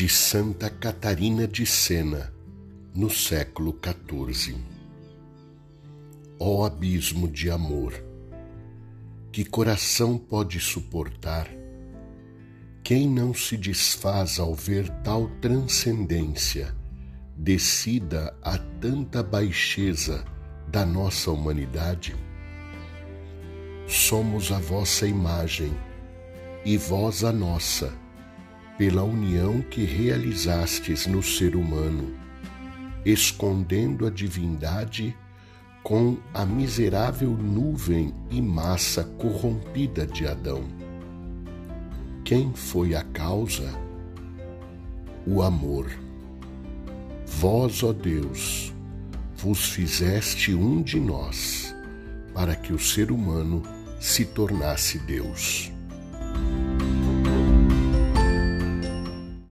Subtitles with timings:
[0.00, 2.32] de Santa Catarina de Sena,
[2.94, 4.56] no século XIV.
[6.38, 7.92] Ó abismo de amor,
[9.30, 11.50] que coração pode suportar?
[12.82, 16.74] Quem não se desfaz ao ver tal transcendência,
[17.36, 20.24] descida a tanta baixeza
[20.66, 22.16] da nossa humanidade?
[23.86, 25.74] Somos a vossa imagem
[26.64, 27.92] e vós a nossa
[28.80, 32.14] pela união que realizastes no ser humano,
[33.04, 35.14] escondendo a divindade
[35.82, 40.64] com a miserável nuvem e massa corrompida de Adão.
[42.24, 43.70] Quem foi a causa?
[45.26, 45.90] O amor.
[47.26, 48.72] Vós, ó Deus,
[49.36, 51.76] vos fizeste um de nós,
[52.32, 53.62] para que o ser humano
[54.00, 55.70] se tornasse Deus.